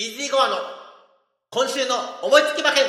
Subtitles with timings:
[0.00, 0.56] イージーゴアの
[1.50, 2.84] 今週の思いつき馬券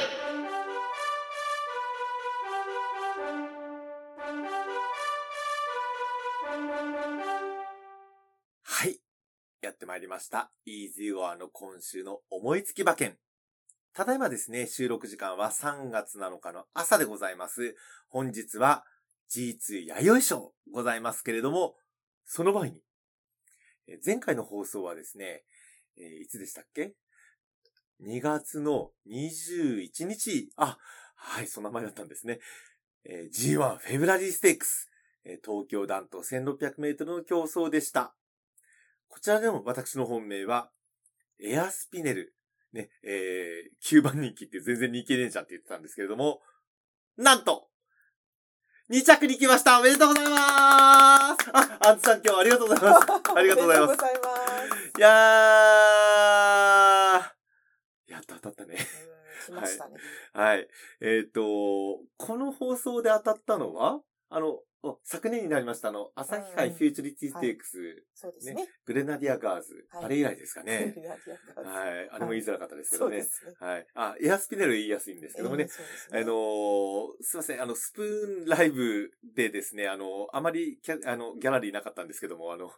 [8.64, 9.02] はい。
[9.62, 10.54] やってまいりました。
[10.64, 13.18] イージーゴアの今週の思いつき馬券。
[13.94, 17.76] ただいまですね、収録時間は3月7日の朝でございます。
[18.08, 18.86] 本日は
[19.36, 21.76] G2 弥生賞ございますけれども、
[22.24, 22.82] その前に、
[24.06, 25.44] 前回の放送はですね、
[25.98, 26.94] えーいつでしたっけ？
[28.04, 30.78] ?2 月の21日、あ、
[31.16, 32.40] はい、その名前だったんですね。
[33.06, 34.90] えー G1 フェブラリーステークス、
[35.26, 38.14] えー東京団と1600メートルの競争でした。
[39.08, 40.72] こちらでも私の本命は、
[41.40, 42.36] エアスピネル。
[42.74, 46.42] ね、えー、9番人気って全然人気ねえじゃんって言ってたんですけれども、
[47.18, 47.68] なんと
[48.90, 53.08] !2 着に来ましたおめでとうございますあ、アンツさん今日はありがとうございます。
[53.36, 54.98] ありがとうございますありがとうございます。
[54.98, 56.11] いやー、
[58.42, 58.78] 当たったね。
[59.50, 59.96] うん、来ましたね。
[60.34, 60.68] はい。
[61.02, 61.42] えっ、と、
[62.18, 64.64] この放送で当たったのは、あの、お
[65.04, 68.68] 昨年になりました、あの、朝日杯うんフューチュリティステークス、そうですね。
[68.86, 70.96] グレナディアガーズ、はいあれ以来ですかね。
[70.98, 71.00] い。
[71.00, 72.10] はい。
[72.10, 73.22] あれも言いづらかったですけどね。
[73.22, 73.68] そうですね。
[73.68, 73.88] はい。
[73.94, 75.70] あ、エアスピネル言いやすいんですけどもねえー。
[75.70, 82.72] そうですねあのーすいません、あの、スプーンライブでですね、あの、あまりキャ、あの、ギャラリーなかったんですけども、あの、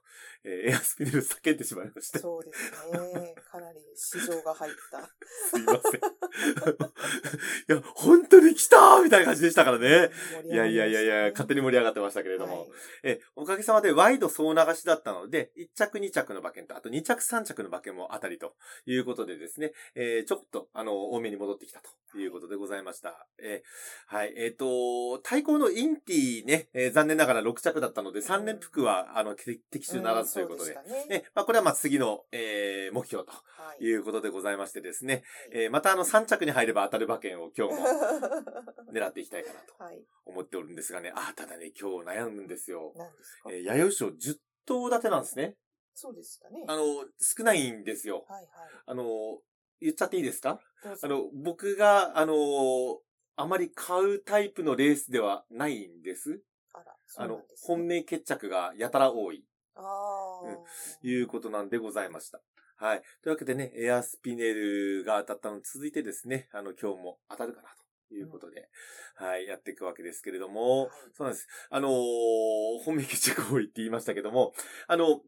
[0.44, 2.20] えーエアスピネル叫んでしまいました。
[2.20, 3.36] すそうですね。
[3.50, 5.00] かなり市場が入った。
[5.58, 6.02] いません。
[6.02, 6.02] い
[7.68, 8.23] や、本
[8.74, 10.10] たーみたいな感じでしたからね。
[10.46, 12.68] いやいやいやいや、勝手に盛り上がってましたけれども。
[13.04, 23.28] え、おかげさまでワイド総流しだったので、1着2着の馬券と、あと2着3着の馬券も当たりということでですね、えーちょっと、あの、多めに戻ってきたということでございました。
[23.42, 31.06] えーはい、えっ、と、対抗のインティね、えー残念ながら6着だったので、3連服は、あの、て的中ならずということで、うしたね。
[31.08, 33.84] ね、まあ、これはまあ次の、えー目標とはい。
[33.84, 37.80] いうことでございましてですね、えーまたあの3着に入れば当たる馬券を今日も
[38.92, 40.06] 狙っていきたいかなとはい。
[40.26, 42.94] 思っておるんですがね、あ、ただね、今日悩むんですよ。
[42.96, 43.52] 何ですか？
[43.52, 45.58] えー、弥生賞10頭立てなんですね。
[45.94, 46.66] そうでしたね。
[46.68, 46.84] あの、
[47.20, 48.26] 少ないんですよ。
[48.28, 48.70] はいはい。
[48.88, 49.42] あの、
[49.80, 50.60] 言っちゃっていいですか？
[51.02, 53.02] あの、僕が、あの、
[53.36, 56.42] あまり買うタイプのレースではないんです。
[56.74, 57.68] あら、そあのうなんです、ね。
[57.68, 62.42] 本命決着がやたら多い、ああ、うんいうことなんでございました。
[62.78, 63.02] はい。
[63.22, 68.70] というわけでね、エアスピネルが当たったのに続いてですね、あの、今日も当たるかなということで、
[69.16, 71.48] はい、やっていくわけですけれども、はいそうなんです。
[71.70, 71.94] あのー
[72.84, 74.54] 本命決着多いって言いましたけども、
[74.88, 75.22] あの、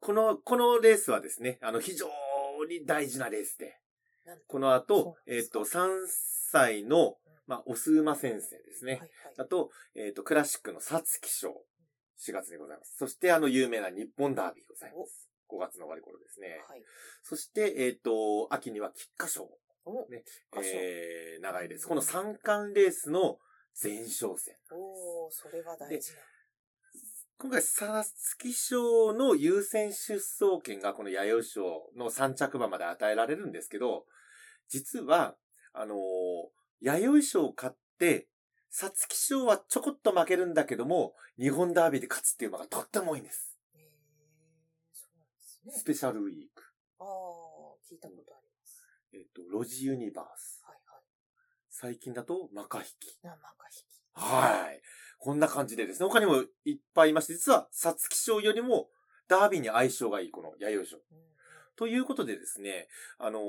[0.00, 2.06] この、このレースはですね、あの、非常
[2.68, 3.78] に大事なレースで、
[4.48, 5.58] この後、えっ、ですか？
[5.60, 5.88] と、3
[6.50, 8.92] 歳の、まあ、オス馬先生ですね。
[8.92, 9.10] はいはい。
[9.38, 11.64] あと、えっ、と、クラシックの皐月賞、
[12.18, 12.96] 4月にございます。
[12.96, 15.28] そして、あの、有名な日本ダービーございます。
[15.48, 16.64] 5月の終わり頃ですね。
[16.68, 16.82] はい。
[17.22, 19.48] そして、えっ、と、秋には菊花賞。
[19.84, 20.22] おね、
[20.56, 21.88] えー、長いです。
[21.88, 23.38] この三冠レースの
[23.82, 24.54] 前哨戦。
[24.70, 26.18] おー、それは大事な。
[27.38, 34.04] 今回、皐月賞の優先出走権がこの弥生賞の3着馬まで与えられるんですけど、
[34.68, 35.36] 実は、
[35.72, 35.98] あのー
[36.82, 38.26] 弥生賞を勝って、
[38.70, 43.56] 皐月賞はちょこっと負けるんだけども、日本ダービーで勝つっていう馬がとっても多いんです。
[43.74, 43.82] えー、
[44.92, 45.72] そうなんですね。
[45.72, 46.62] スペシャルウィーク。
[46.98, 47.06] ああ、
[47.88, 48.41] 聞いたことあります。
[49.12, 50.62] えっ、と、ロジユニバース。
[50.64, 51.02] はいはい。
[51.68, 53.18] 最近だと、マカヒキ。
[53.22, 53.86] 生か引き。
[54.14, 54.82] はい。
[55.18, 58.88] こんな感じでですね、他にもいっぱいいまして、実は、皐月賞よりも、
[59.28, 60.96] ダービーに相性がいい、この弥生賞。
[60.96, 61.32] うん
[61.76, 62.86] ということでですね、
[63.18, 63.42] あのー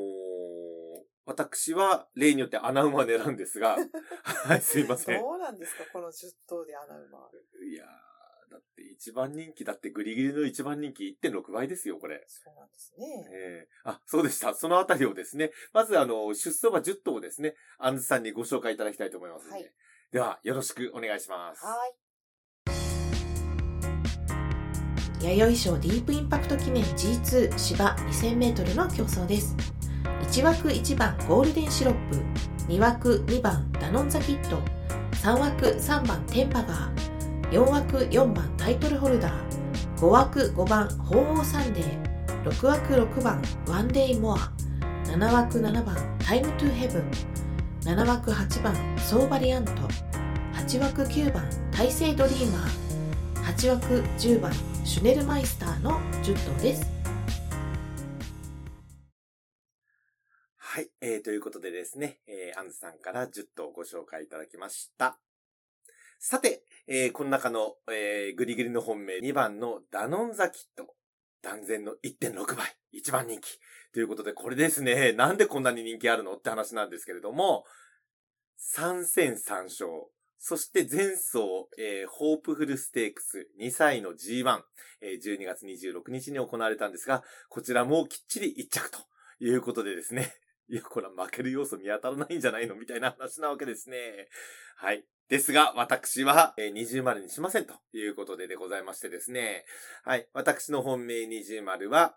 [1.25, 3.77] 私は例によって穴馬を狙うんですが、
[4.23, 5.21] はい、すいません。
[5.21, 7.29] どうなんですかこの10頭で穴馬。
[7.65, 7.87] いやー、
[8.53, 12.23] だって一番人気、だってグリグリの一番人気1.6倍ですよ、これ。
[12.27, 13.05] そうなんですね。
[13.33, 14.53] ええあ、そうでした。
[14.53, 19.63] そのあたりをですね、まずあの、出走馬10頭をですね、アンズさんにご紹介いただきたいと思いますので。
[19.63, 19.73] はい
[20.13, 21.65] では、よろしくお願いします。
[21.65, 21.95] はい。
[25.25, 29.55] 弥生賞ディープインパクト記念 G2 芝 2000m の競争です
[30.21, 32.17] 1枠1番ゴールデンシロップ
[32.71, 34.57] 2枠2番ダノンザキッド
[35.23, 37.12] 3枠3番テンバガー
[37.53, 39.97] 4枠4番タイトルホルダー。
[39.97, 44.51] 5枠5番ホウオウサンデー6枠6番ワンデイモア。
[45.05, 47.11] 7枠7番タイムトゥヘヴン。
[47.81, 49.71] 7枠8番ソーヴァリアント。
[50.53, 53.55] 8枠9番タイセイドリーマー。
[53.55, 53.85] 8枠
[54.17, 54.51] 10番
[54.83, 56.91] シュネルマイスターの10頭です。
[60.57, 65.19] はい、えー、ということでですね、えー、アンズさんから10頭ご紹介いただきました。
[66.19, 70.95] さて、えー、この中の、えー、グリグリの本命2番のダノンザキット
[71.41, 73.59] 断然の1.6倍、一番人気。
[73.93, 77.65] ということで、これですね、なんでこんなに人気あるのって話なんですけれども、
[78.75, 79.89] 3戦3勝。
[80.39, 84.61] そして前走、えー、ホープフルステークス2歳の G1、
[85.01, 88.99] えー、12月26日に行われたんですが、こちらもきっちり1着と
[89.39, 90.33] いうことでですね。
[90.69, 94.27] いや、これは負ける要素見当たらないんじゃないのみたいな話なわけですね。
[94.75, 95.05] はい。
[95.29, 99.65] ですが、私は、えー、二重丸にしませんということででございましてですね。
[100.03, 100.27] はい。
[100.33, 102.15] 私の本命二重丸は、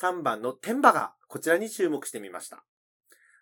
[0.00, 1.14] 3番の天馬が。
[1.28, 2.64] こちらに注目してみました。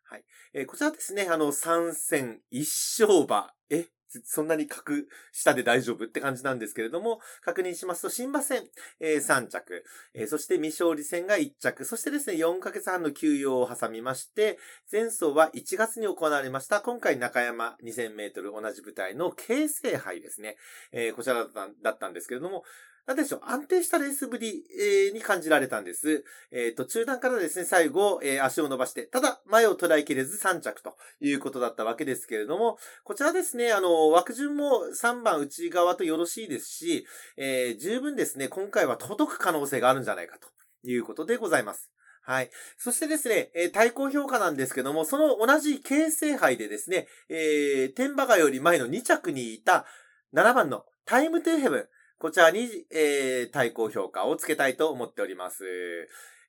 [0.05, 0.25] はい。
[0.55, 2.69] えー、こちらですね、あの、3戦一
[3.01, 3.53] 勝馬。
[3.71, 3.87] え
[4.25, 8.63] そんなに格下で大丈夫って感じなんですけれども、確認しますと、新馬戦、
[9.01, 9.85] えー、3着、
[10.15, 14.59] えー、そして未勝利戦が1着、そしてですね、4ヶ月半の休養を挟みまして、
[14.91, 20.57] 前走は1月に行われました、今回中山2000メートル同じ舞台の京成杯ですね、
[20.93, 21.47] えー、こちら
[21.83, 22.65] だったんですけれども、
[23.07, 26.25] なんでしょう、安定したレースぶり、えー、に感じられたんです。
[26.51, 37.07] えっ、ー、と、中段からですね、最後、えー、足を伸ばして、ただ、前を捉えきれず3着ということだったわけですけれども、こちらですね、あの、枠順も3番内側とよろしいですし、
[37.37, 40.49] えー、十分ですね、今回は届く可能性があるんじゃないかと
[40.89, 41.91] いうことでございます。
[42.23, 42.51] はい。
[42.79, 49.85] そしてですね、えー、対抗評価なんですけども、その同じ京成杯でですね、えー、天馬がより前の2着にいた
[50.33, 51.89] 7番のタイムトゥーヘブン。
[52.25, 55.63] こちらに、えー、対抗評価をつけたいと思っております。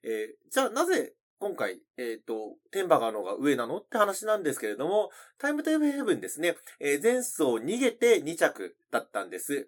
[0.05, 9.67] えー、じゃあなぜ今回、えっ、ー、と、テンバガーの方が上なのって話なんですけれども、タイムトゥーヘブンですね、えー、前走逃げて2着だったんです。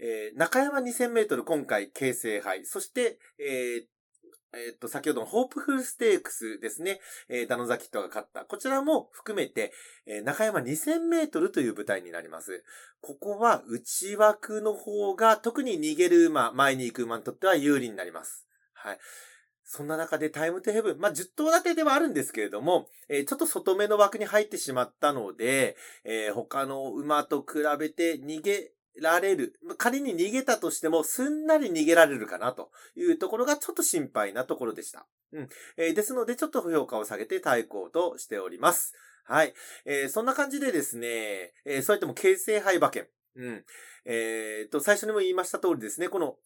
[0.00, 3.84] えー、中山2000メートル今回形成杯、そして、えー、
[4.52, 7.00] えっと、先ほどのホープフルステークスですね。
[7.28, 8.44] えー、ダノザキットが勝った。
[8.44, 9.72] こちらも含めて、
[10.06, 12.64] えー、中山2000メートルという舞台になります。
[13.00, 18.46] ここは内枠の方が特に逃げる馬、前に行く馬にとっては有利になります。
[18.72, 18.98] はい。
[19.64, 29.58] そんな中でタイムトゥヘブン、まあ、10頭立てではあるんですけれども、えー、ちょっと外目の枠に入ってしまったので、えー、他の馬と比べて逃げられる。
[29.78, 35.06] 仮に逃げたとしても、すんなり逃げられるかなというところがちょっと心配なところでした。
[35.32, 35.48] うん。
[35.76, 38.94] えー、ですので、ちょっと評価を下げて対抗としております。
[39.24, 39.54] はい。
[39.84, 43.06] えー、そんな感じでですね、えー、そうやっても形成敗馬券。
[43.36, 43.64] うん。
[44.04, 46.36] えー、と、最初にも言いました通りですね、この、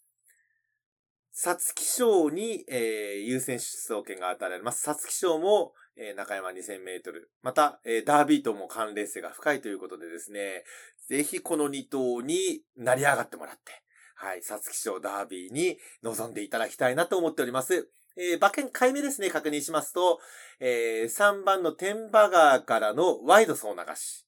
[1.33, 4.83] 皐月賞に、えー、優先出走権が与えられます。
[4.83, 7.31] 皐月賞も、えー、中山2000メートル。
[7.43, 10.65] また、えー、ダービーとも関連性が深いということでですね、
[11.09, 13.73] ぜひこの2頭に成り上がってもらって、
[14.15, 17.91] はい、皐月賞ダービーに臨んでいただきたいなと思っております。
[18.17, 20.21] えー、馬券買い目ですね、確認しますと、
[20.61, 24.25] えー、3番のテンバガーからのワイド総流し。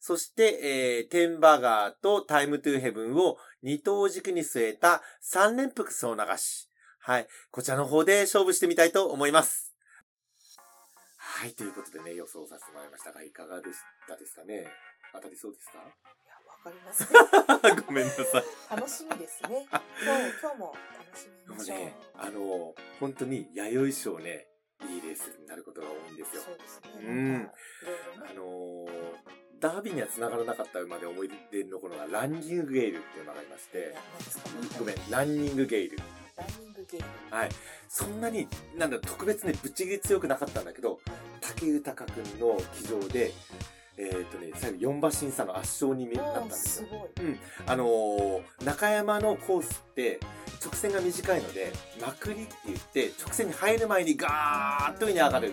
[0.00, 6.68] そして、えー、テンバガーとタイムトゥーヘブンを2頭軸に据えた3連複総流し。
[7.00, 7.26] はい。
[7.50, 9.69] こちらの方で勝負してみたいと思います。
[11.40, 14.68] はい、ということでね、予想させてもらいましたが、いかがでしたですかね？
[15.14, 15.78] 当たりそうですか？
[15.80, 15.80] い
[16.28, 17.80] や、わかりますね。
[17.88, 18.76] ごめんなさい。
[18.76, 19.66] 楽しみですね。
[19.72, 19.84] 今日、
[20.42, 21.78] 今日も楽しみましょう。
[21.78, 24.48] ね、あの、本当に弥生賞ね、
[24.84, 26.42] いいレースになることが多いんですよ。
[26.42, 26.90] そうですね。
[27.00, 27.50] うん。
[28.28, 28.86] あの
[29.60, 33.96] ダービーには繋がらなかった馬で思い出に残るのが、ランニングゲイルっていう馬がいまして、
[34.78, 35.96] ごめん、ランニングゲイル。
[36.36, 37.06] ランニングゲイル。
[37.30, 37.48] はい。
[37.92, 38.46] そんなに、
[38.78, 41.00] なんだ、特別ね、ぶっちぎり強くなかったんだけど、
[41.40, 43.32] 竹豊くんの騎乗で、
[43.96, 46.88] えっ、ー、とね、最後4馬審査の圧勝になったんですよ。
[46.88, 47.26] すごい。
[47.26, 47.38] うん。
[47.66, 50.20] あのー、中山のコースって
[50.64, 55.52] 直線が短いので、まくりって言って直線に入る前にガーッと上に上がる。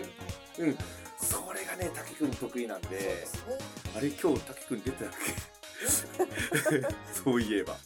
[0.60, 0.78] うん。
[1.20, 3.26] それがね、滝くん得意なんで、で
[3.96, 5.12] あれ今日滝くん出てたっ
[6.70, 6.86] け？
[7.12, 7.72] そういえば。
[7.72, 7.80] はい。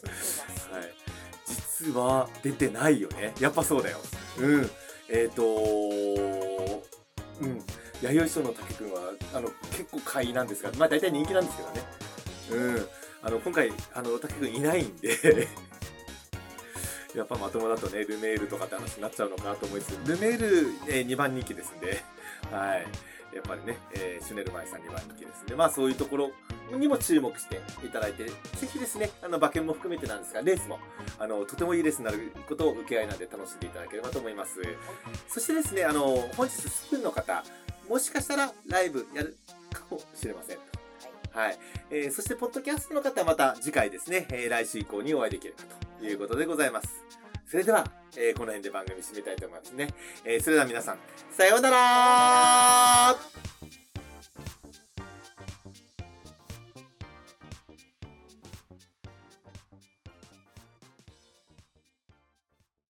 [1.47, 3.33] 実は出てないよね。
[3.41, 3.99] やっぱそうだよ。
[4.39, 4.71] うん。
[5.09, 6.83] えっ、ー、と
[7.41, 7.63] うん。
[8.03, 11.83] 弥生賞の竹くんは、あの、結構買いなんですが、まあ大体人気なんですけどね。
[12.51, 12.87] うん。
[13.23, 15.11] あの、今回、あの、竹くんいないんで
[17.15, 20.47] やっぱまともだとね、ルメールとかって話になっちゃうのかなと思いつつ、ルメール、
[20.89, 22.03] えー、2番人気ですんで、
[22.51, 22.87] はい。
[23.35, 26.33] やっぱりね、えー、シュネルマイさん2番人気ですんで、まあそういうところ
[26.79, 28.33] にも注目していただいて、ぜ
[28.71, 30.79] ひですね、あの、馬券も含めてなんですが、レースも、
[31.19, 34.61] あの、とてもいいレースになることを受け合いなんで楽しんでいただければと思います。
[35.29, 37.45] そしてですね、あの、本日スプーンの方、
[37.89, 39.37] もしかしたらライブやる
[39.73, 40.59] かもしれません。
[41.33, 41.59] はい。
[41.91, 45.63] えー、そして、ポッドキャストの方はまた次回ですね、えー、来週以降にお会いできれば
[45.99, 46.89] ということでございます。
[47.47, 47.87] それでは、
[48.17, 49.89] えー、この辺で番組締めたいと思いますね。
[50.25, 50.99] えー、それでは皆さん、
[51.31, 53.52] さようなら